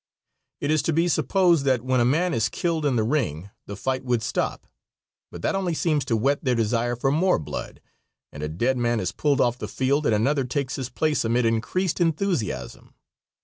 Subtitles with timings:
[0.61, 3.75] It is to be supposed that when a man is killed in the ring the
[3.75, 4.65] fight would stop,
[5.29, 7.81] but that only seems to whet their desire for more blood,
[8.31, 11.45] and a dead man is pulled off the field and another takes his place amid
[11.45, 12.95] increased enthusiasm.